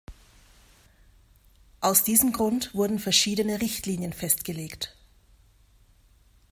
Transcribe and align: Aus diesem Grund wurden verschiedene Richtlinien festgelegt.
Aus 1.79 2.03
diesem 2.03 2.33
Grund 2.33 2.73
wurden 2.73 2.97
verschiedene 2.97 3.61
Richtlinien 3.61 4.13
festgelegt. 4.13 4.97